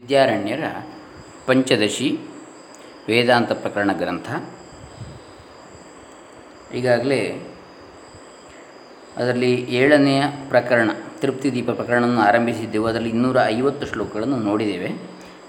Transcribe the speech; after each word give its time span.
ವಿದ್ಯಾರಣ್ಯರ 0.00 0.64
ಪಂಚದಶಿ 1.46 2.18
ವೇದಾಂತ 3.08 3.52
ಪ್ರಕರಣ 3.52 3.90
ಗ್ರಂಥ. 3.92 4.32
ಈಗಾಗಲೇ 6.74 7.48
ಅದರಲ್ಲಿ 9.16 9.54
ಏಳನೆಯ 9.54 10.22
ಪ್ರಕರಣ 10.48 10.90
ತೃಪ್ತಿ 11.20 11.52
ದೀಪ 11.52 11.70
ಪ್ರಕರಣವನ್ನು 11.70 12.20
ಆರಂಭಿಸಿದ್ದೆವು. 12.20 12.86
ಅದರಲ್ಲಿ 12.86 13.08
ಇನ್ನೂರ 13.08 13.36
ಐವತ್ತು 13.46 13.86
ಶ್ಲೋಕಗಳನ್ನು 13.86 14.36
ನೋಡಿದ್ದೇವೆ. 14.36 14.92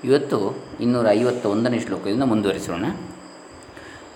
ಇವತ್ತು 0.03 0.63
ಇನ್ನೂರ 0.79 1.09
ಐವತ್ತ 1.09 1.45
ಒಂದನೇ 1.45 1.79
ಶ್ಲೋಕದಿಂದ 1.79 2.23
ಮುಂದುವರಿಸೋಣ. 2.23 2.85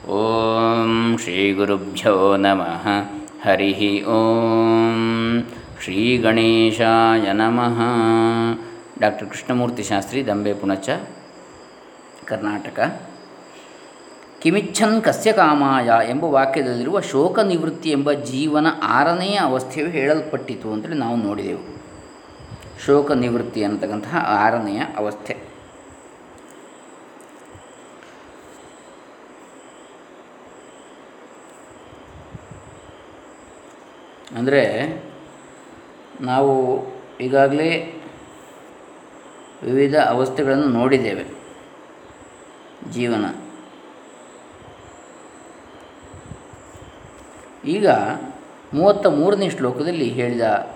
ಓಂ 0.09 1.17
ಶ್ರೀ 1.17 1.53
ಗುರುಭ್ಯೋ 1.53 2.37
ನಮಃ. 2.37 2.87
ಹರಿ 3.49 4.03
ಓಂ. 4.03 5.43
ಶ್ರೀ 5.83 6.17
ಗಣೇಶಾಯ 6.17 7.31
ನಮಃ. 7.31 7.81
ಡಾಕ್ಟರ್ 9.01 9.29
ಕೃಷ್ಣಮೂರ್ತಿ 9.29 9.83
ಶಾಸ್ತ್ರಿ, 9.83 10.27
ದಂಬೆ 10.27 10.53
ಪುಣಚ, 10.53 10.89
ಕರ್ನಾಟಕ. 12.25 12.79
ಕಿಮಿಚ್ಛನ್ 14.41 15.03
ಕಸ್ಯ 15.03 15.31
ಕಾಮಾಯ 15.31 15.89
ಎಂಬ 16.09 16.23
ವಾಕ್ಯದಲ್ಲಿರುವ 16.23 16.99
ಶೋಕ 16.99 17.39
ನಿವೃತ್ತಿ 17.39 17.89
ಎಂಬ 17.89 18.11
ಜೀವನ 18.11 18.67
ಆರನೆಯ 18.83 19.37
ಅವಸ್ಥೆಯು 19.37 19.87
ಹೇಳಲ್ಪಟ್ಟಿತು 19.87 20.73
ಅಂತೇಳಿ 20.73 20.97
ನಾವು 20.97 21.15
ನೋಡಿದೆವು. 21.15 21.63
ಶೋಕ 22.85 23.11
ನಿವೃತ್ತಿ 23.11 23.63
ಅನ್ನತಕ್ಕಂತಹ 23.63 24.15
ಆರನೆಯ 24.27 24.81
ಅವಸ್ಥೆ. 24.97 25.37
ಅಂದರೆ 34.35 34.63
ನಾವು 36.21 36.51
ಈಗಾಗಲೇ 37.21 37.69
ವಿವಿಧ 39.63 39.95
ಅವಸ್ಥೆಗಳನ್ನು 39.95 40.67
ನೋಡಿದ್ದೇವೆ. 40.67 41.25
ಜೀವನ. 42.91 43.25
ಈಗ 47.65 47.89
ಮೂವತ್ತ 48.73 49.07
ಮೂರನೇ 49.07 49.49
ಶ್ಲೋಕದಲ್ಲಿ 49.49 50.09
ಹೇಳಿದ 50.09 50.75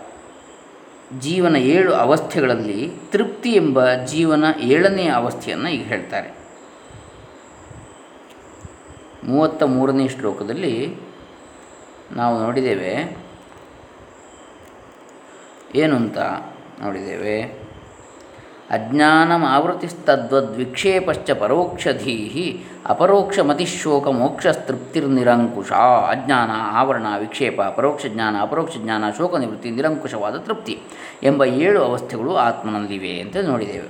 ಜೀವನ 1.20 1.56
ಏಳು 1.56 1.94
ಅವಸ್ಥೆಗಳಲ್ಲಿ 1.94 2.92
ತೃಪ್ತಿ 3.12 3.52
ಎಂಬ 3.52 3.94
ಜೀವನ 3.94 4.44
ಏಳನೆಯ 4.60 5.10
ಅವಸ್ಥೆಯನ್ನು 5.10 5.70
ಈಗ 5.70 5.88
ಹೇಳ್ತಾರೆ. 5.88 6.38
ಮೂವತ್ತ 9.24 9.64
ಮೂರನೇ 9.64 10.08
ಶ್ಲೋಕದಲ್ಲಿ 10.08 10.96
ನಾವು 12.12 12.40
ನೋಡಿದ್ದೇವೆ. 12.40 13.18
ಏನು 15.76 15.96
ಅಂತ 15.96 16.18
ನೋಡಿದ್ದೇವೆ? 16.82 17.65
ಅಜ್ಞಾನಮಾವೃತಿಸ್ತದ್ವದ್ವಿಕ್ಷೇಪಶ್ಚ 18.70 21.32
ಪರೋಕ್ಷಧೀ 21.32 22.64
ಅಪರೋಕ್ಷಮತಿಶೋಕ 22.86 24.08
ಮೋಕ್ಷಸ್ತೃಪ್ತಿರ್ನಿರಂಕುಶ 24.08 25.72
ಅಜ್ಞಾನ 26.10 26.52
ಆವರಣ 26.54 27.06
ವಿಕ್ಷೇಪ, 27.20 27.62
ಪರೋಕ್ಷ 27.62 28.06
ಜ್ಞಾನ, 28.06 28.42
ಅಪರೋಕ್ಷ 28.42 28.78
ಜ್ಞಾನ 28.78 29.04
ಶೋಕ 29.18 29.36
ನಿವೃತ್ತಿ 29.36 29.72
ನಿರಂಕುಶವಾದ 29.72 30.38
ತೃಪ್ತಿ 30.38 30.80
ಎಂಬ 31.24 31.44
ಏಳು 31.44 31.84
ಅವಸ್ಥೆಗಳು 31.84 32.36
ಆತ್ಮನಲ್ಲಿವೆ 32.36 33.20
ಅಂತ 33.20 33.38
ನೋಡಿದ್ದೇವೆ. 33.38 33.88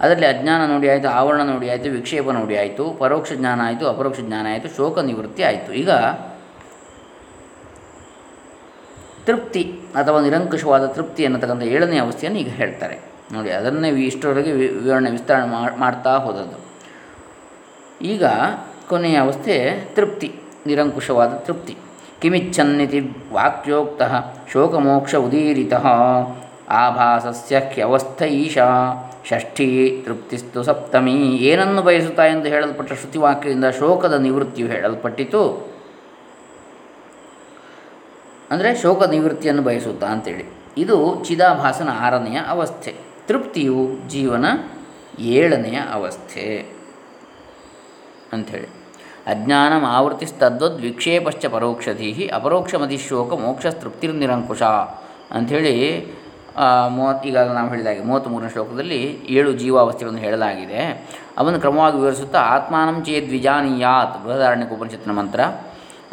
ಅದರಲ್ಲಿ 0.00 0.26
ಅಜ್ಞಾನ 0.26 0.66
ನೋಡಿ 0.66 0.88
ಆಯಿತು, 0.88 1.08
ಆವರಣ 1.08 1.42
ನೋಡಿ 1.42 1.70
ಆಯಿತು, 1.70 1.90
ವಿಕ್ಷೇಪ 1.90 2.30
ನೋಡಿ 2.30 2.56
ಆಯಿತು, 2.56 2.90
ಪರೋಕ್ಷ 2.90 3.32
ಜ್ಞಾನ 3.32 3.60
ಆಯಿತು, 3.64 3.88
ಅಪರೋಕ್ಷ 3.88 4.20
ಜ್ಞಾನ 4.20 4.46
ಆಯಿತು 4.46 4.76
ಶೋಕ 4.76 4.98
ನಿವೃತ್ತಿ 4.98 5.42
ಆಯಿತು. 5.42 5.72
ಈಗ 5.72 5.90
ತೃಪ್ತಿ 9.26 9.80
ಅಥವಾ 9.94 10.20
ನಿರಂಕುಶವಾದ 10.20 10.86
ತೃಪ್ತಿ 10.86 11.24
ಅನ್ನತಕ್ಕಂಥ 11.24 11.62
ಏಳನೇ 11.62 11.98
ಅವಸ್ಥೆಯನ್ನು 11.98 12.40
ಈಗ 12.40 12.48
ಹೇಳ್ತಾರೆ. 12.48 13.05
ನೋಡಿ, 13.32 13.50
ಅದನ್ನೇ 13.50 13.88
ಇಷ್ಟರವರೆಗೆ 13.88 14.52
ವಿವರಣೆ, 14.52 15.10
ವಿಸ್ತರಣೆ 15.10 15.46
ಮಾಡ್ತಾ 15.78 16.12
ಹೋದದ್ದು. 16.16 16.58
ಈಗ 18.02 18.24
ಕೊನೆಯ 18.88 19.16
ಅವಸ್ಥೆ 19.16 19.54
ತೃಪ್ತಿ, 19.96 20.28
ನಿರಂಕುಶವಾದ 20.66 21.32
ತೃಪ್ತಿ. 21.46 21.76
ಕಿಮಿಚ್ಛನ್ನಿತಿ 22.20 23.00
ವಾಕ್ಯೋಕ್ತ 23.32 24.02
ಶೋಕಮೋಕ್ಷ 24.52 25.14
ಉದೀರಿತ. 25.14 25.74
ಆಭಾಸಸ್ಯ 26.68 27.56
ಈಶಾ 28.26 28.68
ಷಷ್ಠಿ 29.28 29.66
ತೃಪ್ತಿಸ್ತು 30.04 30.62
ಸಪ್ತಮಿ. 30.62 31.14
ಏನನ್ನು 31.50 31.82
ಬಯಸುತ್ತಾ 31.82 32.24
ಎಂದು 32.26 32.48
ಹೇಳಲ್ಪಟ್ಟ 32.48 32.92
ಶ್ರುತಿವಾಕ್ಯದಿಂದ 32.92 33.64
ಶೋಕದ 33.78 34.14
ನಿವೃತ್ತಿಯು 34.14 34.68
ಹೇಳಲ್ಪಟ್ಟಿತು. 34.68 35.42
ಅಂದರೆ 38.50 38.70
ಶೋಕ 38.82 39.02
ನಿವೃತ್ತಿಯನ್ನು 39.08 39.62
ಬಯಸುತ್ತಾ 39.62 40.06
ಅಂತೇಳಿ. 40.06 40.44
ಇದು 40.78 40.96
ಚಿದಾಭಾಸನ 41.24 41.90
ಆರನೆಯ 42.00 42.38
ಅವಸ್ಥೆ. 42.48 43.05
ತೃಪ್ತಿಯು 43.28 43.80
ಜೀವನ 44.08 44.46
ಏಳನೆಯ 45.36 45.78
ಅವಸ್ಥೆ 45.92 46.46
ಅಂಥೇಳಿ. 48.32 48.68
ಅಜ್ಞಾನಂ 49.32 49.84
ಆವರ್ತಿಸ್ತದ್ವದ್ 49.96 50.78
ವಿಕ್ಷೇಪಶ್ಚ 50.80 51.46
ಪರೋಕ್ಷಧೀ 51.46 52.10
ಅಪರೋಕ್ಷಮತಿ 52.34 52.98
ಶೋಕ 53.08 53.32
ಮೋಕ್ಷ 53.44 53.66
ತೃಪ್ತಿರ್ನಿರಂಕುಶ 53.82 54.62
ಅಂಥೇಳಿ 55.36 55.74
ಮೂವತ್ತು, 56.96 57.24
ಈಗಾಗಲೇ 57.28 57.54
ನಾವು 57.54 57.68
ಹೇಳಿದಾಗೆ 57.68 58.02
ಮೂವತ್ತ್ಮೂರನೇ 58.08 58.50
ಶ್ಲೋಕದಲ್ಲಿ 58.52 59.00
ಏಳು 59.36 59.50
ಜೀವಾವಸ್ಥೆಗಳನ್ನು 59.62 60.22
ಹೇಳಲಾಗಿದೆ. 60.26 60.82
ಅವನ್ನು 61.38 61.58
ಕ್ರಮವಾಗಿ 61.60 61.96
ವಿವರಿಸುತ್ತಾ 62.02 62.40
ಆತ್ಮಾನಂ 62.56 62.98
ಚೇದ್ 63.08 63.28
ಬೃಹದಾರಣ್ಯಕ 64.24 64.72
ಉಪನಿಷತ್ತಿನ 64.78 65.14
ಮಂತ್ರ. 65.20 65.40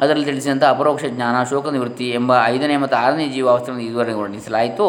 ಅದರಲ್ಲಿ 0.01 0.25
ತಿಳಿಸಿದಂಥ 0.25 0.63
ಅಪರೋಕ್ಷ 0.73 1.05
ಜ್ಞಾನ 1.15 1.35
ಶೋಕ 1.49 1.67
ನಿವೃತ್ತಿ 1.75 2.07
ಎಂಬ 2.19 2.31
ಐದನೇ 2.45 2.77
ಮತ್ತು 2.83 2.95
ಆರನೇ 3.03 3.25
ಜೀವಾವಸ್ಥೆಯನ್ನು 3.35 3.83
ಇದುವರೆಗೆ 3.83 4.17
ವರ್ಣಿಸಲಾಯಿತು. 4.21 4.87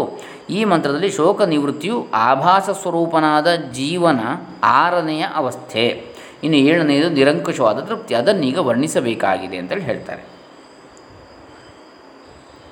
ಈ 0.51 0.65
ಮಂತ್ರದಲ್ಲಿ 0.65 1.11
ಶೋಕ 1.11 1.43
ನಿವೃತ್ತಿಯು 1.43 2.07
ಆಭಾಸ 2.15 2.71
ಸ್ವರೂಪನಾದ 2.71 3.55
ಜೀವನ 3.55 4.21
ಆರನೆಯ 4.65 5.27
ಅವಸ್ಥೆ. 5.35 6.07
ಇನ್ನು 6.45 6.59
ಏಳನೆಯದು 6.59 7.09
ನಿರಂಕುಶವಾದ 7.09 7.79
ತೃಪ್ತಿ. 7.79 8.15
ಅದನ್ನೀಗ 8.15 8.59
ವರ್ಣಿಸಬೇಕಾಗಿದೆ 8.59 9.57
ಅಂತೇಳಿ 9.57 9.81
ಹೇಳ್ತಾರೆ. 9.81 10.23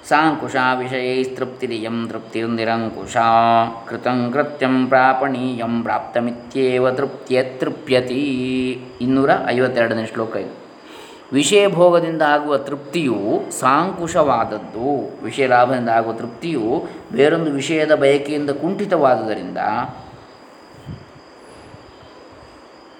ಸಾಂಕುಶ 0.08 0.56
ವಿಷಯೈಸ್ತೃಪ್ತಿರಿಯಂ 0.78 2.08
ತೃಪ್ತಿರ್ನಿರಂಕುಶ. 2.08 3.16
ಕೃತಂ 3.88 4.30
ಕೃತ್ಯಂ 4.32 4.86
ಪ್ರಾಪಣೀಯಂ 4.86 5.82
ಪ್ರಾಪ್ತಮಿತ್ಯೇವ 5.82 6.90
ತೃಪ್ತಿಯ 6.90 7.42
ತೃಪ್ಯತಿ 7.42 8.82
ಇನ್ನೂರ 9.00 9.30
ಐವತ್ತೆರಡನೇ 9.46 10.06
ಶ್ಲೋಕ 10.06 10.36
ಇದು. 10.36 10.61
ವಿಷಯ 11.32 11.68
ಭೋಗದಿಂದ 11.68 12.22
ಆಗುವ 12.22 12.58
ತೃಪ್ತಿಯು 12.58 13.42
ಸಾಂಕುಶವಾದದ್ದು. 13.50 15.20
ವಿಷಯ 15.24 15.46
ಲಾಭದಿಂದ 15.46 15.88
ಆಗುವ 15.88 16.12
ತೃಪ್ತಿಯು 16.12 16.88
ಬೇರೊಂದು 17.12 17.50
ವಿಷಯದ 17.50 17.94
ಬಯಕೆಯಿಂದ 17.94 18.50
ಕುಂಠಿತವಾದುದರಿಂದ 18.50 19.58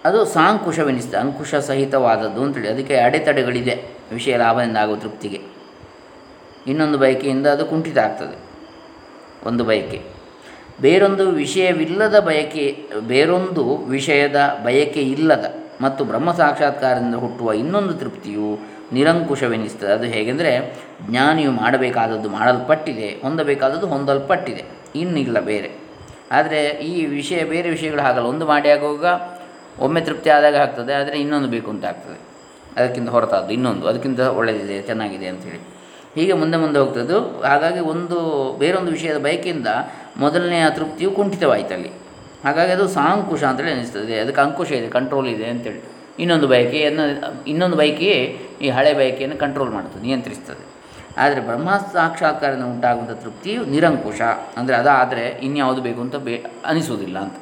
ಅದು 0.05 0.25
ಸಾಂಕುಶವೆನಿಸ್ತದೆ 0.25 1.17
ಅಂಕುಶ 1.17 1.55
ಸಹಿತವಾದದ್ದು 1.55 2.43
ಅಂತೇಳಿ. 2.43 2.69
ಅದಕ್ಕೆ 2.69 2.97
ಅಡೆತಡೆಗಳಿದೆ. 2.97 3.85
ವಿಷಯ 4.13 4.37
ಲಾಭದಿಂದ 4.37 4.77
ಆಗುವ 4.77 4.97
ತೃಪ್ತಿಗೆ. 4.97 5.41
ಇನ್ನೊಂದು 6.67 6.99
ಬಯಕೆಯಿಂದ 6.99 7.47
ಅದು 7.47 7.67
ಕುಂಠಿತ 7.67 7.99
ಆಗ್ತದೆ. 7.99 8.39
ಒಂದು 9.49 9.65
ಬಯಕೆ. 9.65 10.03
ಬೇರೊಂದು 10.81 11.31
ವಿಷಯವಿಲ್ಲದ 11.31 12.21
ಬಯಕೆ, 12.21 12.89
ಬೇರೊಂದು 13.01 13.77
ವಿಷಯದ 13.77 14.59
ಬಯಕೆ 14.65 15.01
ಇಲ್ಲದ 15.01 15.62
ಮತ್ತು 15.83 16.05
ಬ್ರಹ್ಮ 16.05 16.33
ಸಾಕ್ಷಾತ್ಕಾರದಿಂದ 16.33 17.15
ಹುಟ್ಟುವ 17.15 17.53
ಇನ್ನೊಂದು 17.53 17.95
ತೃಪ್ತಿಯು 17.95 18.51
ನಿರಂಕುಶವೆನಿಸ್ತದೆ 18.93 19.93
ಅದು 19.93 20.05
ಹೇಗೆಂದರೆ, 20.05 20.53
ಜ್ಞಾನಿಯು 21.11 21.51
ಮಾಡಬೇಕಾದದ್ದು 21.51 22.29
ಮಾಡಲ್ಪಟ್ಟಿದೆ, 22.29 23.09
ಹೊಂದಬೇಕಾದದ್ದು 23.23 23.87
ಹೊಂದಲ್ಪಟ್ಟಿದೆ, 23.87 24.65
ಇನ್ನಿಲ್ಲ 24.97 25.41
ಬೇರೆ. 25.41 25.71
ಆದರೆ 26.33 26.61
ಈ 26.69 27.07
ವಿಷಯ, 27.07 27.45
ಬೇರೆ 27.45 27.71
ವಿಷಯಗಳು 27.71 28.03
ಹಾಗಲ್ಲ. 28.03 28.27
ಒಂದು 28.27 28.47
ಮಾಡಿ 28.47 28.71
ಆಗುವಾಗ 28.71 29.07
ಒಮ್ಮೆ 29.81 30.01
ತೃಪ್ತಿ 30.01 30.31
ಆದಾಗ 30.31 30.57
ಆಗ್ತದೆ, 30.57 30.93
ಆದರೆ 30.95 31.17
ಇನ್ನೊಂದು 31.21 31.49
ಬೇಕು 31.49 31.71
ಅಂತ 31.71 31.85
ಆಗ್ತದೆ. 31.85 32.19
ಅದಕ್ಕಿಂತ 32.77 33.09
ಹೊರತಾದ್ದು 33.09 33.53
ಇನ್ನೊಂದು, 33.53 33.87
ಅದಕ್ಕಿಂತ 33.87 34.21
ಒಳ್ಳೆಯದಿದೆ 34.21 34.83
ಚೆನ್ನಾಗಿದೆ 34.83 35.29
ಅಂಥೇಳಿ 35.29 35.61
ಹೀಗೆ 36.15 36.33
ಮುಂದೆ 36.33 36.57
ಮುಂದೆ 36.57 36.79
ಹೋಗ್ತದ್ದು. 36.79 37.19
ಹಾಗಾಗಿ 37.43 37.81
ಒಂದು, 37.81 38.19
ಬೇರೊಂದು 38.59 38.91
ವಿಷಯದ 38.93 39.19
ಬಯಕೆಯಿಂದ 39.19 39.67
ಮೊದಲನೆಯ 40.17 40.65
ತೃಪ್ತಿಯು 40.71 41.11
ಕುಂಠಿತವಾಯಿತಲ್ಲಿ. 41.11 41.93
ಹಾಗಾಗಿ 42.45 42.73
ಅದು 42.77 42.87
ಸಾಂಕುಶ 42.99 43.43
ಅಂತೇಳಿ 43.51 43.73
ಅನಿಸ್ತದೆ 43.77 44.17
ಅದಕ್ಕೆ 44.23 44.41
ಅಂಕುಶ 44.45 44.71
ಇದೆ 44.81 44.89
ಕಂಟ್ರೋಲ್ 44.99 45.29
ಇದೆ 45.37 45.47
ಅಂತೇಳಿ. 45.55 45.81
ಇನ್ನೊಂದು 46.23 46.47
ಬಯಕೆಯನ್ನು 46.53 47.05
ಇನ್ನೊಂದು 47.53 47.77
ಬಯಕೆಯೇ 47.83 48.19
ಈ 48.65 48.71
ಹಳೆ 48.77 48.93
ಬಯಕೆಯನ್ನು 49.01 49.37
ಕಂಟ್ರೋಲ್ 49.45 49.71
ಮಾಡ್ತದೆ 49.77 50.03
ನಿಯಂತ್ರಿಸ್ತದೆ. 50.09 50.65
ಆದರೆ 51.23 51.41
ಬ್ರಹ್ಮ 51.49 51.71
ಸಾಕ್ಷಾತ್ಕಾರದಿಂದ 51.95 52.67
ಉಂಟಾಗುವಂಥ 52.75 53.15
ತೃಪ್ತಿಯು 53.25 53.63
ನಿರಂಕುಶ. 53.75 54.21
ಅಂದರೆ 54.59 54.75
ಅದಾದರೆ 54.77 55.25
ಇನ್ಯಾವುದು 55.47 55.81
ಬೇಕು 55.87 56.01
ಅಂತ 56.01 56.17
ಬೇ, 56.27 56.35
ಅನಿಸುವುದಿಲ್ಲ 56.71 57.19
ಅಂತ. 57.19 57.37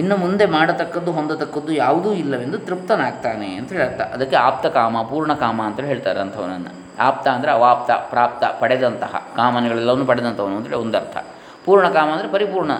ಇನ್ನು 0.00 0.16
ಮುಂದೆ 0.16 0.44
ಮಾಡತಕ್ಕದ್ದು, 0.56 1.10
ಹೊಂದತಕ್ಕದ್ದು 1.12 1.72
ಯಾವುದೂ 1.72 2.10
ಇಲ್ಲವೆಂದು 2.12 2.58
ತೃಪ್ತನಾಗ್ತಾನೆ 2.58 3.48
ಅಂತೇಳಿ 3.60 3.82
ಅರ್ಥ 3.86 4.02
ಅದಕ್ಕೆ 4.16 4.36
ಆಪ್ತ 4.36 4.66
ಕಾಮ, 4.76 5.02
ಪೂರ್ಣ 5.10 5.34
ಕಾಮ 5.34 5.60
ಅಂತೇಳಿ 5.62 5.88
ಹೇಳ್ತಾರೆ 5.88 6.20
ಅಂಥವನನ್ನು. 6.20 6.72
ಆಪ್ತ 6.98 7.26
ಅಂದರೆ 7.28 7.50
ಅವಾಪ್ತ, 7.50 7.90
ಪ್ರಾಪ್ತ, 8.12 8.44
ಪಡೆದಂತಹ 8.60 9.22
ಕಾಮನೆಗಳೆಲ್ಲವನ್ನು 9.36 10.06
ಪಡೆದಂಥವನು 10.06 10.56
ಅಂದರೆ 10.56 10.76
ಒಂದರ್ಥ. 10.76 11.16
ಪೂರ್ಣ 11.64 11.86
ಕಾಮ 11.88 12.08
ಅಂದರೆ 12.08 12.28
ಪರಿಪೂರ್ಣ 12.32 12.72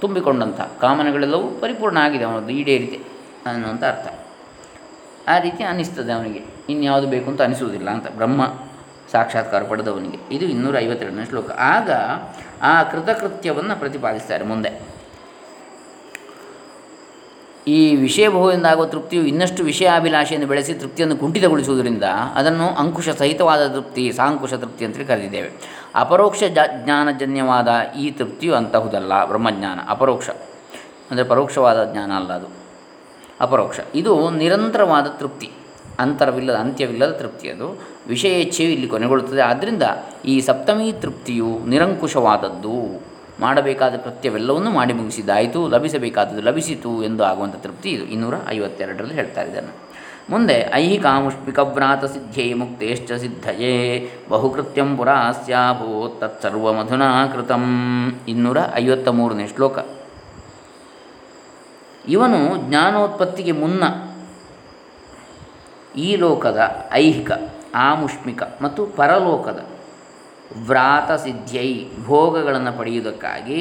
ತುಂಬಿಕೊಂಡಂಥ 0.00 0.60
ಕಾಮನೆಗಳೆಲ್ಲವೂ 0.60 1.60
ಪರಿಪೂರ್ಣ 1.60 1.98
ಆಗಿದೆ 2.00 2.24
ಅವನದ್ದು 2.24 2.50
ಈಡೇರಿದೆ 2.50 3.00
ಅನ್ನುವಂಥ 3.46 3.84
ಅರ್ಥ. 3.84 4.18
ಆ 5.28 5.38
ರೀತಿ 5.38 5.64
ಅನ್ನಿಸ್ತದೆ 5.64 6.12
ಅವನಿಗೆ. 6.12 6.42
ಇನ್ಯಾವುದು 6.68 7.08
ಬೇಕು 7.08 7.30
ಅಂತ 7.30 7.42
ಅನಿಸುವುದಿಲ್ಲ 7.42 7.90
ಅಂತ 7.90 8.08
ಬ್ರಹ್ಮ 8.10 8.46
ಸಾಕ್ಷಾತ್ಕಾರ 9.12 9.62
ಪಡೆದವನಿಗೆ. 9.62 10.34
ಇದು 10.34 10.44
ಇನ್ನೂರ 10.44 10.78
ಐವತ್ತೆರಡನೇ 10.78 11.24
ಶ್ಲೋಕ. 11.24 11.50
ಆಗ 11.50 11.90
ಆ 12.62 12.82
ಕೃತಕೃತ್ಯವನ್ನು 12.82 13.78
ಪ್ರತಿಪಾದಿಸ್ತಾರೆ 13.78 14.44
ಮುಂದೆ. 14.44 14.94
ಈ 17.66 17.96
ವಿಷಯಭೋಗದಿಂದ 17.96 18.66
ಆಗುವ 18.66 18.84
ತೃಪ್ತಿಯು 18.84 19.22
ಇನ್ನಷ್ಟು 19.22 19.64
ವಿಷಯಾಭಿಲಾಷೆಯನ್ನು 19.64 20.48
ಬೆಳೆಸಿ 20.48 20.74
ತೃಪ್ತಿಯನ್ನು 20.74 21.16
ಕುಂಠಿತಗೊಳಿಸುವುದರಿಂದ 21.16 22.02
ಅದನ್ನು 22.34 22.68
ಅಂಕುಶ 22.68 23.08
ಸಹಿತವಾದ 23.08 23.68
ತೃಪ್ತಿ, 23.68 24.12
ಸಾಂಕುಶ 24.12 24.54
ತೃಪ್ತಿ 24.54 24.84
ಅಂತೇಳಿ 24.84 25.04
ಕರೆದಿದ್ದೇವೆ. 25.04 25.50
ಅಪರೋಕ್ಷ 25.94 26.42
ಜ 26.42 26.58
ಜ್ಞಾನಜನ್ಯವಾದ 26.84 27.68
ಈ 27.98 28.10
ತೃಪ್ತಿಯು 28.10 28.54
ಅಂತಹುದಲ್ಲ 28.54 29.24
ಬ್ರಹ್ಮಜ್ಞಾನ, 29.24 29.78
ಅಪರೋಕ್ಷ. 29.88 30.30
ಅಂದರೆ 31.10 31.24
ಪರೋಕ್ಷವಾದ 31.24 31.92
ಜ್ಞಾನ 31.92 32.12
ಅಲ್ಲ 32.12 32.32
ಅದು. 32.32 32.46
ಅಪರೋಕ್ಷ. 33.40 33.80
ಇದು 33.94 34.30
ನಿರಂತರವಾದ 34.30 35.06
ತೃಪ್ತಿ. 35.06 35.50
ಅಂತರವಿಲ್ಲದ, 35.98 36.54
ಅಂತ್ಯವಿಲ್ಲದ 36.54 37.10
ತೃಪ್ತಿ 37.10 37.48
ಅದು. 37.48 37.82
ವಿಷಯೇಚ್ಛೆಯು 38.08 38.70
ಇಲ್ಲಿ 38.70 38.86
ಕೊನೆಗೊಳ್ಳುತ್ತದೆ. 38.86 39.40
ಆದ್ದರಿಂದ 39.40 39.82
ಈ 40.24 40.40
ಸಪ್ತಮಿ 40.40 40.92
ತೃಪ್ತಿಯು 40.92 41.58
ನಿರಂಕುಶವಾದದ್ದು. 41.66 43.02
ಮಾಡಬೇಕಾದ 43.40 43.94
ಕೃತ್ಯವೆಲ್ಲವನ್ನು 43.94 44.70
ಮಾಡಿ 44.70 44.92
ಮುಗಿಸಿದ್ದಾಯಿತು. 44.92 45.68
ಲಭಿಸಬೇಕಾದದ್ದು 45.68 46.42
ಲಭಿಸಿತು 46.42 47.04
ಎಂದು 47.04 47.24
ಆಗುವಂಥ 47.24 47.56
ತೃಪ್ತಿ 47.56 47.90
ಇದು. 47.90 48.04
ಇನ್ನೂರ 48.04 48.34
ಐವತ್ತೆರಡರಲ್ಲಿ 48.48 49.14
ಹೇಳ್ತಾರೆ 49.14 49.50
ಇದನ್ನು 49.50 49.93
ಮುಂದೆ 50.30 50.56
ಐಹಿಕಾಮುಷ್ಮಿಕ 50.74 51.58
ವ್ರಾತ 51.76 52.04
ಸಿದ್ಧೇ 52.04 52.44
ಮುಕ್ತೇಶ್ಚ 52.54 53.12
ಸಿದ್ಧಯೇ. 53.12 53.74
ಬಹುಕೃತ್ಯಂ 54.28 54.90
ಪುರಾ 54.96 55.16
ಸ್ಯಾಭೂತ್ 55.32 56.16
ತತ್ಸರ್ವಮಧುನಾ 56.20 57.10
ಕೃತಂ 57.26 57.64
ಇನ್ನೂರ 58.28 58.58
ಐವತ್ತ 58.74 59.08
ಮೂರನೇ 59.08 59.46
ಶ್ಲೋಕ. 59.46 59.78
ಇವನು 62.08 62.40
ಜ್ಞಾನೋತ್ಪತ್ತಿಗೆ 62.68 63.52
ಮುನ್ನ 63.52 63.84
ಈ 65.96 66.08
ಲೋಕದ 66.16 66.60
ಐಹಿಕ, 66.92 67.30
ಆಮುಷ್ಮಿಕ 67.74 68.42
ಮತ್ತು 68.62 68.82
ಪರಲೋಕದ 68.86 69.60
ವ್ರಾತ 70.66 71.12
ಸಿದ್ಧೈ 71.12 71.68
ಭೋಗಗಳನ್ನು 72.04 72.72
ಪಡೆಯುವುದಕ್ಕಾಗಿ 72.78 73.60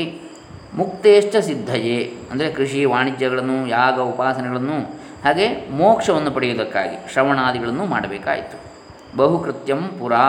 ಮುಕ್ತೇಷ್ಟ 0.74 1.36
ಸಿದ್ಧಯೇ. 1.38 2.00
ಅಂದರೆ 2.32 2.48
ಕೃಷಿ 2.52 2.80
ವಾಣಿಜ್ಯಗಳನ್ನು, 2.86 3.58
ಯಾಗ 3.68 3.98
ಉಪಾಸನೆಗಳನ್ನು 4.00 4.78
ಹಾಗೆ 5.26 5.70
ಮೋಕ್ಷವನ್ನು 5.70 6.32
ಪಡೆಯುವುದಕ್ಕಾಗಿ 6.32 7.14
ಶ್ರವಣಾದಿಗಳನ್ನು 7.14 7.86
ಮಾಡಬೇಕಾಯಿತು. 7.86 8.74
ಬಹುಕೃತ್ಯಂ 9.18 9.88
ಪುರಾ, 10.00 10.24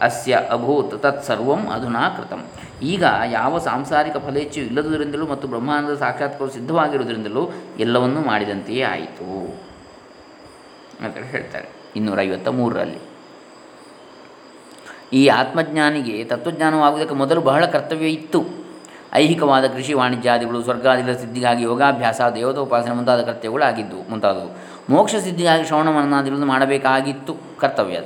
ಅಸ್ಯ 0.00 0.40
ಅಭೂತ್ 0.50 1.02
ತತ್ಸರ್ವಂ 1.02 1.70
ಅಧುನಾ 1.70 2.08
ಕೃತಂ. 2.08 2.46
ಈಗ 2.82 3.04
ಯಾವ 3.30 3.58
ಸಾಂಸಾರಿಕ 3.58 4.16
ಫಲೇಚ್ಛೆಯು 4.16 4.66
ಇಲ್ಲದುದರಿಂದಲೂ 4.66 5.26
ಮತ್ತು 5.26 5.48
ಬ್ರಹ್ಮಾನಂದ 5.48 5.96
ಸಾಕ್ಷಾತ್ಕಾರ 5.96 6.48
ಸಿದ್ಧವಾಗಿರುವುದರಿಂದಲೂ 6.48 7.48
ಎಲ್ಲವನ್ನೂ 7.78 8.20
ಮಾಡಿದಂತೆಯೇ 8.20 8.82
ಆಯಿತು. 8.82 9.60
ಅಂತ 11.04 11.16
ಹೇಳ್ತಾರೆ. 11.16 11.68
ಇನ್ನೂರೈವತ್ತ 11.96 12.48
ಮೂರರಲ್ಲಿ 12.48 12.98
ಈ 15.12 15.26
ಆತ್ಮಜ್ಞಾನಿಗೆ 15.26 16.24
ತತ್ವಜ್ಞಾನವಾಗುವುದಕ್ಕೆ 16.24 17.14
ಮೊದಲು 17.14 17.40
ಬಹಳ 17.40 17.66
ಕರ್ತವ್ಯ 17.66 18.08
ಇತ್ತು. 18.08 18.65
ಐಹಿಕವಾದ 19.16 19.66
ಕೃಷಿ 19.66 19.92
ವಾಣಿಜ್ಯಾದಿಗಳು 19.92 20.62
ಸ್ವರ್ಗಾದಿಗಳ 20.62 21.12
ಸಿದ್ಧಿಗಾಗಿ 21.12 21.62
ಯೋಗಾಭ್ಯಾಸ, 21.62 22.20
ದೇವತೋಪಾಸನೆ 22.34 22.94
ಮುಂತಾದ 22.94 23.22
ಕರ್ತವ್ಯಗಳು 23.22 23.64
ಆಗಿದ್ದವು 23.64 24.10
ಮುಂತಾದವು. 24.10 24.56
ಮೋಕ್ಷ 24.90 25.14
ಸಿದ್ಧಿಗಾಗಿ 25.14 25.64
ಶ್ರವಣ 25.64 25.88
ಮನನಾದಿಗಳನ್ನು 25.88 26.46
ಮಾಡಬೇಕಾಗಿತ್ತು 26.46 27.36
ಕರ್ತವ್ಯ. 27.58 27.96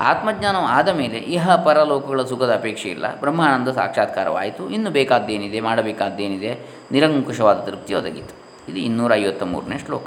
ಅದು 0.00 0.58
ಆದ 0.58 0.88
ಮೇಲೆ 0.88 1.18
ಇಹ 1.18 1.56
ಪರಲೋಕಗಳ 1.56 2.22
ಸುಖದ 2.22 2.54
ಅಪೇಕ್ಷೆ 2.54 2.88
ಇಲ್ಲ. 2.88 3.20
ಬ್ರಹ್ಮಾನಂದ 3.20 3.68
ಸಾಕ್ಷಾತ್ಕಾರವಾಯಿತು. 3.68 4.70
ಇನ್ನು 4.70 4.90
ಬೇಕಾದ್ದೇನಿದೆ, 4.90 5.60
ಮಾಡಬೇಕಾದ್ದೇನಿದೆ? 5.60 6.66
ನಿರಂಕುಶವಾದ 6.92 7.56
ತೃಪ್ತಿ 7.56 7.94
ಒದಗಿತು. 7.94 8.34
ಇದು 8.70 8.78
ಇನ್ನೂರ 8.78 9.14
ಐವತ್ತ 9.14 9.42
ಮೂರನೇ 9.42 9.78
ಶ್ಲೋಕ. 9.78 10.04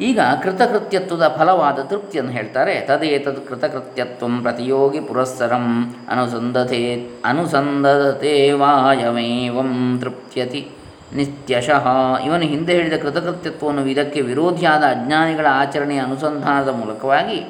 ಈಗ 0.00 0.20
ಕೃತಕೃತ್ಯತ್ವದ 0.42 1.34
ಫಲವಾದ 1.38 1.78
ತೃಪ್ತಿಯನ್ನು 1.78 2.32
ಹೇಳ್ತಾರೆ, 2.32 2.80
ತದೇತದ್ 2.80 3.48
ಕೃತಕೃತ್ಯತ್ವ 3.48 4.26
ಪ್ರತಿಯೋಗಿ 4.42 5.00
ಪುರಸ್ಸರಂ 5.00 5.96
ಅನುಸಂಧತೆ 6.08 7.10
ಅನುಸಂಧತೆ 7.24 8.52
ವಾಯಮೇವಂ 8.52 9.98
ತೃಪ್ತಿಯತಿ 10.00 10.66
ನಿತ್ಯಶಃ. 11.12 11.86
ಇವನು 12.26 12.42
ಹಿಂದೆ 12.42 12.74
ಹೇಳಿದ 12.74 13.02
ಕೃತಕೃತ್ಯತ್ವವನ್ನು 13.02 13.86
ಇದಕ್ಕೆ 13.86 14.20
ವಿರೋಧಿಯಾದ 14.20 14.82
ಅಜ್ಞಾನಿಗಳ 14.82 15.46
ಆಚರಣೆಯ 15.50 15.98
ಅನುಸಂಧಾನದ 15.98 16.68
ಮೂಲಕವಾಗಿ 16.68 17.44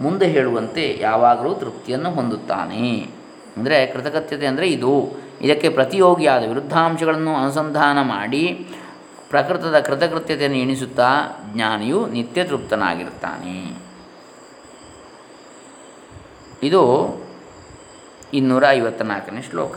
ಮುಂದೆ 0.00 0.26
ಹೇಳುವಂತೆ 0.26 0.98
ಯಾವಾಗಲೂ 1.00 1.54
ತೃಪ್ತಿಯನ್ನು 1.54 2.10
ಹೊಂದುತ್ತಾನೆ. 2.10 3.08
ಅಂದರೆ 3.56 3.86
ಕೃತಕೃತ್ಯತೆ 3.86 4.46
ಅಂದರೆ 4.46 4.66
ಇದು. 4.66 5.20
ಇದಕ್ಕೆ 5.40 5.68
ಪ್ರತಿಯೋಗಿಯಾದ 5.68 6.44
ವಿರುದ್ಧಾಂಶಗಳನ್ನು 6.44 7.34
ಅನುಸಂಧಾನ 7.34 8.02
ಮಾಡಿ 8.02 8.66
ಪ್ರಕೃತದ 9.30 9.80
ಕೃತಕೃತ್ಯತೆಯನ್ನು 9.80 10.58
ಎಣಿಸುತ್ತಾ 10.58 11.08
ಜ್ಞಾನಿಯು 11.52 12.06
ನಿತ್ಯ 12.06 12.44
ತೃಪ್ತನಾಗಿರ್ತಾನೆ 12.44 13.56
ಇದು 16.62 16.82
ಇನ್ನೂರ 18.34 18.64
ಐವತ್ತ 18.68 19.02
ನಾಲ್ಕನೇ 19.02 19.42
ಶ್ಲೋಕ. 19.42 19.74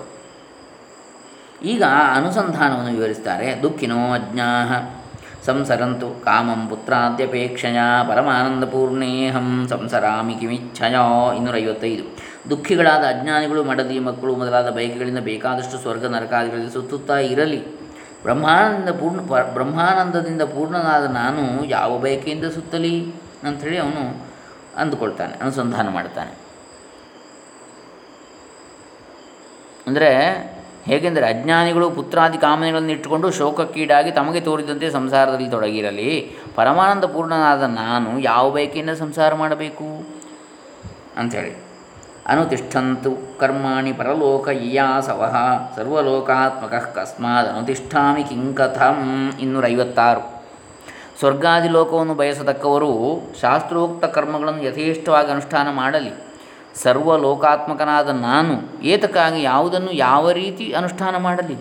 ಈಗ 1.63 1.83
ಅನುಸಂಧಾನವನ್ನು 2.15 2.91
ವಿವರಿಸ್ತಾರೆ, 2.91 3.61
ದುಃಖಿನೋ 3.61 4.13
ಅಜ್ಞಾ 4.13 4.49
ಸಂಸರಂತು 5.45 6.25
ಕಾಮಂ 6.25 6.67
ಪುತ್ರಾದ್ಯಪೇಕ್ಷೆಯ 6.67 7.79
ಪರಮಾನಂದಪೂರ್ಣೇಹಂ 8.09 9.67
ಸಂಸರಾಮಿ 9.69 10.33
ಕಿಮಿಚ್ಛಯ 10.33 10.95
ಇನ್ನೂರ 11.37 11.57
ಐವತ್ತೈದು 11.57 12.03
ದುಃಖಿಗಳಾದ 12.49 13.03
ಅಜ್ಞಾನಿಗಳು, 13.03 13.63
ಮಡದಿ 13.63 13.99
ಮಕ್ಕಳು 13.99 14.35
ಮೊದಲಾದ 14.35 14.69
ಬೈಕ್ಗಳಿಂದ 14.69 15.19
ಬೇಕಾದಷ್ಟು 15.19 15.77
ಸ್ವರ್ಗ 15.77 16.05
ನರಕಾದಿಗಳಲ್ಲಿ 16.05 16.71
ಸುತ್ತುತ್ತಾ 16.71 17.17
ಇರಲಿ. 17.17 17.82
ಬ್ರಹ್ಮಾನಂದ 18.23 18.89
ಪೂರ್ಣ 18.89 19.21
ಬ್ರಹ್ಮಾನಂದದಿಂದ 19.53 20.41
ಪೂರ್ಣನಾದ 20.41 21.05
ನಾನು 21.11 21.65
ಯಾವ 21.65 21.97
ಬಯಕೆಯಿಂದ 21.97 22.45
ಸುತ್ತಲಿ? 22.45 22.95
ಅಂಥೇಳಿ 23.43 23.77
ಅವನು 23.77 24.03
ಅಂದುಕೊಳ್ತಾನೆ, 24.77 25.33
ಅನುಸಂಧಾನ 25.41 25.87
ಮಾಡ್ತಾನೆ. 25.89 26.33
ಅಂದರೆ 29.87 30.11
ಹೇಗೆಂದರೆ 30.87 31.25
ಅಜ್ಞಾನಿಗಳು 31.25 31.85
ಪುತ್ರಾದಿ 31.89 32.37
ಕಾಮನೆಗಳನ್ನು 32.37 32.91
ಇಟ್ಟುಕೊಂಡು 32.91 33.27
ಶೋಕಕ್ಕೀಡಾಗಿ 33.31 34.11
ತಮಗೆ 34.11 34.39
ತೋರಿದಂತೆ 34.39 34.87
ಸಂಸಾರದಲ್ಲಿ 34.91 35.49
ತೊಡಗಿರಲಿ, 35.49 36.11
ಪರಮಾನಂದ 36.55 37.05
ಪೂರ್ಣನಾದ 37.05 37.63
ನಾನು 37.63 38.19
ಯಾವ 38.19 38.45
ಬಯಕೆಯಿಂದ 38.49 38.93
ಸಂಸಾರ 38.93 39.33
ಮಾಡಬೇಕು? 39.33 39.89
ಅಂಥೇಳಿ. 41.17 41.53
ಅನುತಿಷ್ಠಂತು 42.27 43.39
ಕರ್ಮಾಣಿ 43.39 43.93
ಪರಲೋಕ 43.93 44.47
ಇಯಾಸವಃ 44.47 45.35
ಸರ್ವಲೋಕಾತ್ಮಕ 45.75 46.73
ಕಸ್ಮಾತ್ 46.73 47.49
ಅನುತಿಷ್ಠಾಮಿ 47.49 48.23
ಕಿಂಕಥಂ 48.23 49.31
ಇನ್ನೂರೈವತ್ತಾರು. 49.39 50.43
ಸ್ವರ್ಗಾದಿ 51.19 51.67
ಲೋಕವನ್ನು 51.67 52.15
ಬಯಸತಕ್ಕವರು 52.15 53.21
ಶಾಸ್ತ್ರೋಕ್ತ 53.41 54.05
ಕರ್ಮಗಳನ್ನು 54.05 54.63
ಯಥೇಷ್ಟವಾಗಿ 54.63 55.31
ಅನುಷ್ಠಾನ 55.31 55.71
ಮಾಡಲಿ. 55.71 56.11
ಸರ್ವಲೋಕಾತ್ಮಕನಾದ 56.75 58.09
ನಾನು 58.09 58.83
ಏತಕ್ಕಾಗಿ 58.83 59.43
ಯಾವುದನ್ನು 59.43 59.91
ಯಾವ 59.91 60.31
ರೀತಿ 60.31 60.73
ಅನುಷ್ಠಾನ 60.73 61.17
ಮಾಡಲಿ? 61.17 61.57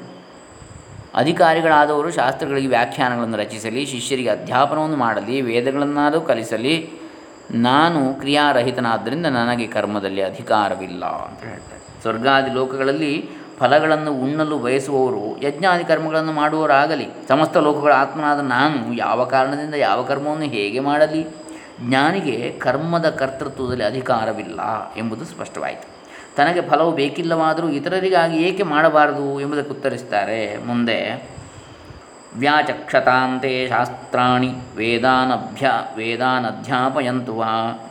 ಅಧಿಕಾರಿಗಳಾದವರು 1.14 2.10
ಶಾಸ್ತ್ರಗಳಿಗೆ 2.10 2.68
ವ್ಯಾಖ್ಯಾನಗಳನ್ನು 2.68 3.36
ರಚಿಸಲಿ, 3.36 3.86
ಶಿಷ್ಯರಿಗೆ 3.86 4.28
ಅಧ್ಯಾಪನವನ್ನು 4.28 4.96
ಮಾಡಲಿ, 4.96 5.40
ವೇದಗಳನ್ನಾದರೂ 5.40 6.20
ಕಲಿಸಲಿ 6.20 7.01
ನಾನು 7.54 8.14
ಕ್ರಿಯಾರಹಿತನಾದ್ದರಿಂದ 8.14 9.26
ನನಗೆ 9.26 9.66
ಕರ್ಮದಲ್ಲಿ 9.66 10.22
ಅಧಿಕಾರವಿಲ್ಲ 10.22 11.04
ಅಂತ 11.04 11.44
ಹೇಳ್ತಾರೆ. 11.44 12.00
ಸ್ವರ್ಗಾದಿ 12.00 12.50
ಲೋಕಗಳಲ್ಲಿ 12.50 13.30
ಫಲಗಳನ್ನು 13.58 14.14
ಉಣ್ಣಲು 14.14 14.58
ಬಯಸುವವರು 14.58 15.42
ಯಜ್ಞಾದಿ 15.42 15.84
ಕರ್ಮಗಳನ್ನು 15.84 16.32
ಮಾಡುವವರಾಗಲಿ. 16.32 17.08
ಸಮಸ್ತ 17.28 17.56
ಲೋಕಗಳ 17.56 17.92
ಆತ್ಮನಾದ 17.92 18.40
ನಾನು 18.40 18.92
ಯಾವ 18.92 19.24
ಕಾರಣದಿಂದ 19.24 19.74
ಯಾವ 19.74 20.02
ಕರ್ಮವನ್ನು 20.02 20.44
ಹೇಗೆ 20.44 20.80
ಮಾಡಲಿ? 20.80 21.26
ಜ್ಞಾನಿಗೆ 21.80 22.52
ಕರ್ಮದ 22.58 23.10
ಕರ್ತೃತ್ವದಲ್ಲಿ 23.10 23.84
ಅಧಿಕಾರವಿಲ್ಲ 23.84 24.60
ಎಂಬುದು 24.96 25.24
ಸ್ಪಷ್ಟವಾಯಿತು. 25.24 25.88
ತನಗೆ 26.36 26.60
ಫಲವು 26.60 26.92
ಬೇಕಿಲ್ಲವಾದರೂ 26.92 27.68
ಇತರರಿಗಾಗಿ 27.68 28.36
ಏಕೆ 28.36 28.62
ಮಾಡಬಾರದು 28.62 29.40
ಎಂಬುದಕ್ಕೆ 29.40 29.70
ಉತ್ತರಿಸ್ತಾರೆ 29.70 30.66
ಮುಂದೆ. 30.66 31.30
ವ್ಯಾಚಕ್ಷತಾಂತೆ 32.36 33.68
ಶಾಸ್ತ್ರಾಣಿ 33.68 34.52
ವೇದಾನಭ್ಯ 34.76 35.70
ವೇದಾನಧ್ಯಾಪಯಂತು 35.96 37.36
ವಾ. 37.36 37.88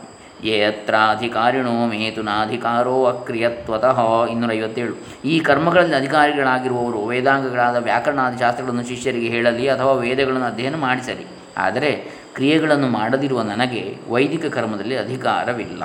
ಮೇತುನಾಧಿಕಾರೋ 1.88 3.04
ಅಕ್ರಿಯತ್ವತಃ 3.04 4.28
ಇನ್ನೂರೈವತ್ತೇಳು 4.30 4.94
ಈ 5.24 5.40
ಕರ್ಮಗಳಲ್ಲಿ 5.40 5.96
ಅಧಿಕಾರಿಗಳಾಗಿರುವವರು 5.96 7.06
ವೇದಾಂಗಗಳಾದ 7.06 7.76
ವ್ಯಾಕರಣಾದಿ 7.76 8.38
ಶಾಸ್ತ್ರಗಳನ್ನು 8.38 8.88
ಶಿಷ್ಯರಿಗೆ 8.88 9.28
ಹೇಳಲಿ 9.28 9.68
ಅಥವಾ 9.68 9.92
ವೇದಗಳನ್ನು 9.92 10.46
ಅಧ್ಯಯನ 10.46 10.76
ಮಾಡಿಸಲಿ. 10.76 11.26
ಆದರೆ 11.58 12.22
ಕ್ರಿಯೆಗಳನ್ನು 12.34 12.86
ಮಾಡದಿರುವ 12.86 13.42
ನನಗೆ 13.42 13.96
ವೈದಿಕ 14.08 14.46
ಕರ್ಮದಲ್ಲಿ 14.46 14.96
ಅಧಿಕಾರವಿಲ್ಲ. 14.96 15.82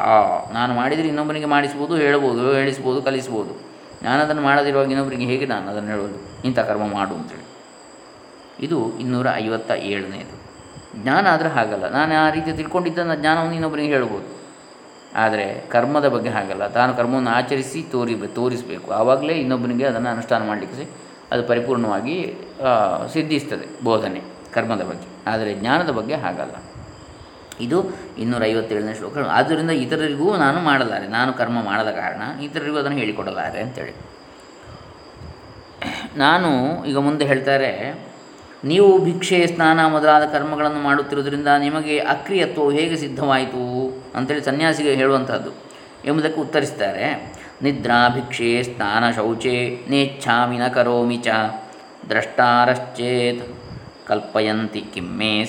ನಾನು 0.54 0.74
ಮಾಡಿದರೆ 0.74 1.08
ಇನ್ನೊಬ್ಬನಿಗೆ 1.08 1.46
ಮಾಡಿಸ್ಬೋದು 1.46 1.96
ಹೇಳ್ಬೋದು 1.96 2.54
ಹೇಳಿಸ್ಬೋದು 2.54 3.02
ಕಲಿಸ್ಬೋದು. 3.02 3.68
ನಾನು 4.04 4.22
ಅದನ್ನು 4.24 4.42
ಮಾಡದಿರುವಾಗ 4.42 4.88
ಇನ್ನೊಬ್ಬರಿಗೆ 4.88 5.26
ಹೇಗೆ 5.26 5.46
ನಾನು 5.46 5.70
ಅದನ್ನು 5.70 5.90
ಹೇಳೋದು 5.90 6.44
ಇಂಥ 6.46 6.60
ಕರ್ಮ 6.60 6.82
ಮಾಡು 6.82 7.16
ಅಂತೇಳಿ 7.16 7.47
ಇದು 8.60 8.78
ಇನ್ನೂರ 9.00 9.28
ಐವತ್ತ 9.36 9.72
ಏಳನೇದು 9.72 10.34
ಜ್ಞಾನ 11.02 11.26
ಆದರೆ 11.32 11.50
ಹಾಗಲ್ಲ. 11.50 11.86
ನಾನು 11.90 12.14
ಆ 12.26 12.30
ರೀತಿ 12.30 12.52
ತಿಳ್ಕೊಂಡಿದ್ದನ್ನು 12.52 13.16
ಜ್ಞಾನವನ್ನು 13.16 13.54
ಇನ್ನೊಬ್ಬರಿಗೆ 13.54 13.92
ಹೇಳ್ಬೋದು. 13.94 14.28
ಆದರೆ 15.16 15.46
ಕರ್ಮದ 15.70 16.08
ಬಗ್ಗೆ 16.08 16.30
ಹಾಗಲ್ಲ. 16.30 16.68
ತಾನು 16.68 16.94
ಕರ್ಮವನ್ನು 16.94 17.32
ಆಚರಿಸಿ 17.32 17.82
ತೋರಿ 17.92 18.16
ತೋರಿಸಬೇಕು. 18.36 18.92
ಆವಾಗಲೇ 18.92 19.34
ಇನ್ನೊಬ್ಬನಿಗೆ 19.34 19.86
ಅದನ್ನು 19.86 20.10
ಅನುಷ್ಠಾನ 20.10 20.48
ಮಾಡಲಿಕ್ಕೆ 20.48 20.88
ಅದು 21.32 21.44
ಪರಿಪೂರ್ಣವಾಗಿ 21.48 22.18
ಸಿದ್ಧಿಸ್ತದೆ 23.14 23.84
ಬೋಧನೆ, 23.84 24.22
ಕರ್ಮದ 24.54 24.84
ಬಗ್ಗೆ. 24.90 25.08
ಆದರೆ 25.32 25.54
ಜ್ಞಾನದ 25.54 25.90
ಬಗ್ಗೆ 25.90 26.16
ಹಾಗಲ್ಲ. 26.16 26.56
ಇದು 27.60 27.78
ಇನ್ನೂರ 28.18 28.44
ಐವತ್ತೇಳನೇ 28.46 28.94
ಶ್ಲೋಕ. 28.94 29.18
ಆದ್ದರಿಂದ 29.18 29.70
ಇತರರಿಗೂ 29.70 30.28
ನಾನು 30.38 30.60
ಮಾಡಲಾರೆ. 30.60 31.08
ನಾನು 31.08 31.34
ಕರ್ಮ 31.34 31.58
ಮಾಡದ 31.62 31.92
ಕಾರಣ 31.92 32.22
ಇತರರಿಗೂ 32.42 32.78
ಅದನ್ನು 32.78 32.98
ಹೇಳಿಕೊಡಲಾರೆ 32.98 33.60
ಅಂತೇಳಿ. 33.62 33.94
ನಾನು 36.18 36.50
ಈಗ 36.86 36.98
ಮುಂದೆ 36.98 37.26
ಹೇಳ್ತಾರೆ 37.26 37.72
ನೀವು 38.68 38.98
ಭಿಕ್ಷೆ, 39.04 39.48
ಸ್ನಾನ 39.48 39.80
ಮೊದಲಾದ 39.86 40.26
ಕರ್ಮಗಳನ್ನು 40.26 40.80
ಮಾಡುತ್ತಿರುವುದರಿಂದ 40.80 41.48
ನಿಮಗೆ 41.60 42.00
ಅಕ್ರಿಯತ್ವವು 42.00 42.72
ಹೇಗೆ 42.72 42.96
ಸಿದ್ಧವಾಯಿತು 42.96 43.62
ಅಂತೇಳಿ 44.16 44.44
ಸನ್ಯಾಸಿಗೆ 44.44 44.94
ಹೇಳುವಂಥದ್ದು 44.94 45.52
ಎಂಬುದಕ್ಕೆ 46.06 46.42
ಉತ್ತರಿಸ್ತಾರೆ. 46.42 47.36
ನಿದ್ರಾ, 47.62 48.08
ಭಿಕ್ಷೆ, 48.10 48.64
ಸ್ನಾನ, 48.64 49.12
ಶೌಚೆ 49.12 49.80
ನೇಚ್ಛಾಮಿ 49.90 50.58
ನ 50.58 50.68
ಕರೋಮಿ 50.68 51.18
ಚ, 51.18 51.28
ದ್ರಷ್ಟಾರಶ್ಚೇತ್, 52.10 53.44
ಕಲ್ಪಯಂತಿ 54.08 54.82
ಕಿಮ್ಮೆ 54.94 55.40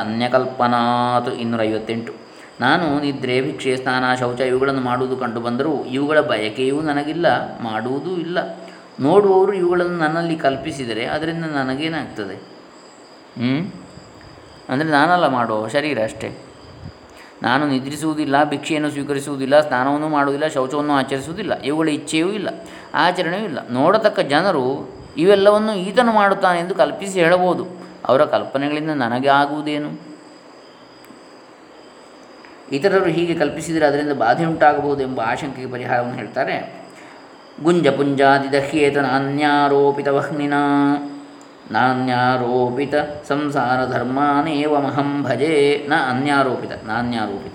ಅನ್ಯಕಲ್ಪನಾತ್ 0.00 1.34
ಇನ್ನೂರೈವತ್ತೆಂಟು 1.40 2.12
ನಾನು 2.60 3.00
ನಿದ್ರೆ, 3.00 3.40
ಭಿಕ್ಷೆ, 3.40 3.76
ಸ್ನಾನ, 3.76 4.14
ಶೌಚ 4.14 4.40
ಇವುಗಳನ್ನು 4.40 4.80
ಮಾಡುವುದು 4.80 5.16
ಕಂಡು 5.16 5.40
ಬಂದರೂ 5.40 5.84
ಇವುಗಳ 5.84 6.20
ಬಯಕೆಯೂ 6.20 6.80
ನನಗಿಲ್ಲ, 6.80 7.26
ಮಾಡುವುದೂ 7.60 8.16
ಇಲ್ಲ. 8.16 8.38
ನೋಡುವವರು 9.00 9.52
ಇವುಗಳನ್ನು 9.52 9.98
ನನ್ನಲ್ಲಿ 9.98 10.36
ಕಲ್ಪಿಸಿದರೆ 10.36 11.06
ಅದರಿಂದ 11.06 11.44
ನನಗೇನಾಗ್ತದೆ? 11.44 12.57
ಅಂದರೆ 14.68 14.88
ನಾನಲ್ಲ 14.88 15.26
ಮಾಡುವ 15.26 15.68
ಶರೀರ 15.68 16.02
ಅಷ್ಟೇ. 16.02 16.38
ನಾನು 17.42 17.68
ನಿದ್ರಿಸುವುದಿಲ್ಲ, 17.68 18.44
ಭಿಕ್ಷೆಯನ್ನು 18.44 18.90
ಸ್ವೀಕರಿಸುವುದಿಲ್ಲ, 18.90 19.60
ಸ್ನಾನವನ್ನು 19.60 20.08
ಮಾಡುವುದಿಲ್ಲ, 20.08 20.46
ಶೌಚವನ್ನು 20.46 20.92
ಆಚರಿಸುವುದಿಲ್ಲ, 20.92 21.60
ಇವುಗಳ 21.60 21.88
ಇಚ್ಛೆಯೂ 21.88 22.28
ಇಲ್ಲ, 22.28 22.48
ಆಚರಣೆಯೂ 22.94 23.44
ಇಲ್ಲ. 23.44 23.58
ನೋಡತಕ್ಕ 23.70 24.20
ಜನರು 24.20 24.94
ಇವೆಲ್ಲವನ್ನು 25.16 25.74
ಈತನು 25.74 26.12
ಮಾಡುತ್ತಾನೆ 26.12 26.60
ಎಂದು 26.60 26.74
ಕಲ್ಪಿಸಿ 26.74 27.20
ಹೇಳಬಹುದು. 27.20 27.66
ಅವರ 28.06 28.24
ಕಲ್ಪನೆಗಳಿಂದ 28.24 28.90
ನನಗೆ 28.90 29.28
ಆಗುವುದೇನು? 29.28 30.08
ಇತರರು 32.72 33.04
ಹೀಗೆ 33.04 33.34
ಕಲ್ಪಿಸಿದರೆ 33.34 33.86
ಅದರಿಂದ 33.86 34.12
ಬಾಧೆ 34.12 34.44
ಉಂಟಾಗಬಹುದು 34.44 35.02
ಎಂಬ 35.02 35.20
ಆಶಂಕೆಗೆ 35.20 35.72
ಪರಿಹಾರವನ್ನು 35.72 36.16
ಹೇಳ್ತಾರೆ. 36.16 36.86
ಗುಂಜ 37.62 37.88
ಪುಂಜಾದಿ 37.88 38.56
ಅನ್ಯಾರೋಪಿತ 38.96 40.08
ವಹ್ನಿನ 40.08 40.54
ನಾನ್ಯಾರೋಪಿತ 41.72 42.94
ಸಂಸಾರ 43.28 43.86
ಧರ್ಮಾನೇವ 43.86 44.80
ಮಹಂ 44.80 45.22
ಭಜೆ. 45.22 45.86
ನ 45.88 45.92
ಅನ್ಯಾರೋಪಿತ, 46.08 46.70
ನಾನ್ಯಾರೋಪಿತ. 46.84 47.54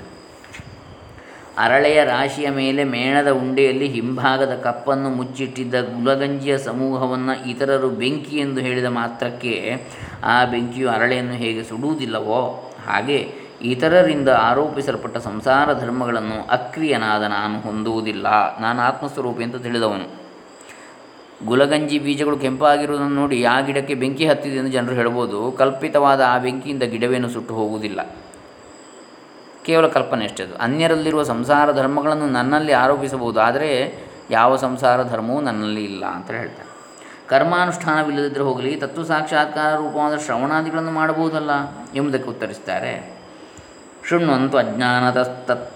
ಅರಳೆಯ 1.58 2.04
ರಾಶಿಯ 2.04 2.50
ಮೇಲೆ 2.50 2.84
ಮೇಣದ 2.84 3.28
ಉಂಡೆಯಲ್ಲಿ 3.28 3.88
ಹಿಂಭಾಗದ 3.88 4.56
ಕಪ್ಪನ್ನು 4.64 5.10
ಮುಚ್ಚಿಟ್ಟಿದ್ದ 5.10 5.76
ಗುಲಗಂಜಿಯ 5.76 6.58
ಸಮೂಹವನ್ನು 6.58 7.50
ಇತರರು 7.50 7.90
ಬೆಂಕಿ 7.90 8.38
ಎಂದು 8.38 8.62
ಹೇಳಿದ 8.62 8.86
ಮಾತ್ರಕ್ಕೆ 8.86 9.82
ಆ 10.24 10.46
ಬೆಂಕಿಯು 10.46 10.90
ಅರಳೆಯನ್ನು 10.90 11.34
ಹೇಗೆ 11.34 11.64
ಸುಡುವುದಿಲ್ಲವೋ 11.64 12.72
ಹಾಗೆ 12.88 13.34
ಇತರರಿಂದ 13.62 14.30
ಆರೋಪಿಸಲ್ಪಟ್ಟ 14.30 15.18
ಸಂಸಾರ 15.18 15.74
ಧರ್ಮಗಳನ್ನು 15.74 16.48
ಅಕ್ರಿಯನಾದ 16.48 17.24
ನಾನು 17.24 17.62
ಹೊಂದುವುದಿಲ್ಲ. 17.62 18.60
ನಾನು 18.60 18.82
ಆತ್ಮಸ್ವರೂಪಿ 18.82 19.44
ಎಂದು 19.44 19.60
ತಿಳಿದವನು. 19.60 20.23
ಗುಲಗಂಜಿ 21.46 22.00
ಬೀಜಗಳು 22.00 22.38
ಕೆಂಪಾಗಿರುವುದನ್ನು 22.38 23.16
ನೋಡಿ 23.16 23.44
ಆ 23.44 23.62
ಗಿಡಕ್ಕೆ 23.62 23.94
ಬೆಂಕಿ 23.94 24.28
ಹತ್ತಿದೆ 24.28 24.56
ಎಂದು 24.56 24.72
ಜನರು 24.72 24.96
ಹೇಳ್ಬೋದು. 24.96 25.52
ಕಲ್ಪಿತವಾದ 25.52 26.22
ಆ 26.22 26.38
ಬೆಂಕಿಯಿಂದ 26.38 26.84
ಗಿಡವೇನು 26.84 27.30
ಸುಟ್ಟು 27.30 27.54
ಹೋಗುವುದಿಲ್ಲ. 27.54 28.16
ಕೇವಲ 29.66 29.88
ಕಲ್ಪನೆ 29.88 30.26
ಅಷ್ಟೇ 30.26 30.44
ಅದು. 30.44 30.56
ಅನ್ಯರಲ್ಲಿರುವ 30.56 31.24
ಸಂಸಾರ 31.24 31.72
ಧರ್ಮಗಳನ್ನು 31.72 32.28
ನನ್ನಲ್ಲಿ 32.28 32.72
ಆರೋಪಿಸಬಹುದು. 32.72 33.42
ಆದರೆ 33.42 33.96
ಯಾವ 34.32 34.56
ಸಂಸಾರ 34.56 35.04
ಧರ್ಮವೂ 35.04 35.42
ನನ್ನಲ್ಲಿ 35.42 35.84
ಇಲ್ಲ 35.84 36.06
ಅಂತ 36.06 36.32
ಹೇಳ್ತಾರೆ. 36.32 36.74
ಕರ್ಮಾನುಷ್ಠಾನವಿಲ್ಲದಿದ್ದರೆ 37.30 38.44
ಹೋಗಲಿ 38.44 38.76
ತತ್ವ 38.76 39.04
ಸಾಕ್ಷಾತ್ಕಾರ 39.04 39.76
ರೂಪವಾದ 39.76 40.18
ಶ್ರವಣಾದಿಗಳನ್ನು 40.18 40.92
ಮಾಡಬಹುದಲ್ಲ 40.92 41.50
ಎಂಬುದಕ್ಕೆ 41.96 42.30
ಉತ್ತರಿಸ್ತಾರೆ. 42.30 43.14
ಶೃಣ್ವಂತು 44.10 44.58
ಅಜ್ಞಾನತಸ್ತತ್ 44.58 45.72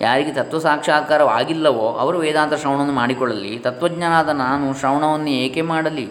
ಯಾರಿಗೆ 0.00 0.32
ತತ್ವ 0.34 0.58
ಸಾಕ್ಷಾತ್ಕಾರವಾಗಿಲ್ಲವೋ 0.58 1.92
ಅವರು 1.92 2.18
ವೇದಾಂತ 2.18 2.54
ಶ್ರವಣವನ್ನು 2.54 2.92
ಮಾಡಿಕೊಳ್ಳಲಿ. 2.92 3.58
ತತ್ವಜ್ಞಾನದ 3.58 4.28
ನಾನು 4.28 4.74
ಶ್ರವಣವನ್ನು 4.74 5.30
ಏಕೆ 5.30 5.60
ಮಾಡಲಿ? 5.60 6.06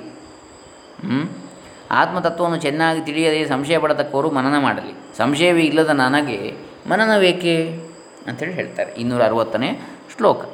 ಆತ್ಮತತ್ವವನ್ನು 1.91 2.58
ಚೆನ್ನಾಗಿ 2.58 3.01
ತಿಳಿಯದೆ 3.01 3.48
ಸಂಶಯ 3.48 3.77
ಪಡತಕ್ಕವರು 3.77 4.31
ಮನನ 4.31 4.62
ಮಾಡಲಿ. 4.62 5.17
ಸಂಶಯವೇ 5.17 5.62
ಇಲ್ಲದ 5.62 5.89
ನನಗೆ 5.89 6.58
ಮನನವೇಕೆ 6.89 7.86
ಅಂತೇಳಿ 8.27 8.53
ಹೇಳ್ತಾರೆ. 8.53 8.91
ಇನ್ನೂರ 8.91 9.24
ಅರವತ್ತನೇ 9.24 9.79
ಶ್ಲೋಕ. 10.17 10.46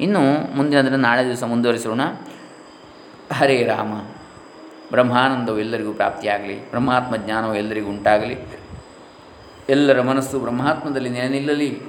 ಇನ್ನು 0.00 0.56
ಮುಂದಿನ 0.56 0.94
ನಾಳೆ 0.94 1.26
ದಿವಸ 1.26 1.42
ಮುಂದುವರಿಸೋಣ 1.42 2.00
ಹರೇ 3.32 3.62
ರಾಮ. 3.62 3.92
ಬ್ರಹ್ಮಾನಂದವು 4.90 5.58
ಎಲ್ಲರಿಗೂ 5.58 5.92
ಪ್ರಾಪ್ತಿಯಾಗಲಿ. 5.92 6.70
ಬ್ರಹ್ಮಾತ್ಮ 6.70 7.16
ಜ್ಞಾನವು 7.16 7.54
ಎಲ್ಲರಿಗೂ 7.54 7.88
ಉಂಟಾಗಲಿ. 7.88 8.36
ಎಲ್ಲರ 9.68 10.00
ಮನಸ್ಸು 10.00 10.38
ಬ್ರಹ್ಮಾತ್ಮದಲ್ಲಿ 10.38 11.08
ನೆಲೆ 11.08 11.28
ನಿಲ್ಲಲಿ. 11.28 11.80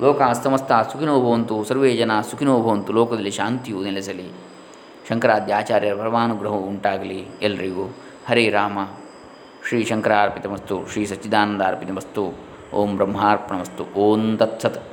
ಲೋಕ 0.00 0.22
ಅಸ್ತಮಸ್ತ, 0.22 0.72
ಸುಖಿನೋ 0.72 1.20
ಭವಂತು, 1.20 1.64
ಸರ್ವೇ 1.64 1.96
ಜನ 1.96 2.20
ಸುಖಿನೋ 2.30 2.62
ಭವಂತು, 2.62 2.92
ಲೋಕದಲ್ಲಿ 2.92 3.30
ಶಾಂತಿಯು 3.30 3.82
ನೆಲೆಸಲಿ. 3.82 4.51
ಶಂಕರಾಧ್ಯ 5.08 5.54
ಆಚಾರ್ಯರ 5.54 5.94
ಪರಮಾನುಗ್ರಹವು 5.94 6.66
ಉಂಟಾಗಲಿ 6.66 7.26
ಎಲ್ರಿಗೂ. 7.42 7.94
ಹರೇ 8.28 8.48
ರಾಮ. 8.48 8.78
ಶ್ರೀ 9.68 9.84
ಶಂಕರಾರ್ಪಿತಮಸ್ತು 9.84 10.86
ಶ್ರೀ 10.86 11.06
ಸಚ್ಚಿದಾನಂದ 11.06 11.62
ಅರ್ಪಿತಮಸ್ತು 11.62 12.32
ಓಂ 12.74 12.96
ಬ್ರಹ್ಮಾರ್ಪಣಮಸ್ತು. 12.96 13.84
ಓಂ 13.96 14.36
ತತ್ಸತ್. 14.36 14.91